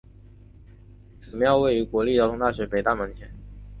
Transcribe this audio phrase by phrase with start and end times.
[1.19, 3.29] 此庙位于国立交通大学北大门前。